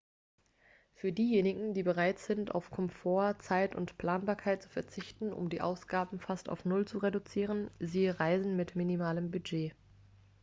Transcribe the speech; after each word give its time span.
für 0.95 1.11
diejenigen 1.11 1.75
die 1.75 1.83
bereit 1.83 2.17
sind 2.17 2.55
auf 2.55 2.71
komfort 2.71 3.35
zeit 3.37 3.75
und 3.75 3.99
planbarkeit 3.99 4.63
zu 4.63 4.67
verzichten 4.69 5.31
um 5.31 5.47
die 5.47 5.61
ausgaben 5.61 6.19
fast 6.19 6.49
auf 6.49 6.65
null 6.65 6.85
zu 6.87 6.97
reduzieren 6.97 7.69
siehe 7.77 8.19
reisen 8.19 8.55
mit 8.55 8.75
minimalem 8.75 9.29
budget 9.29 9.75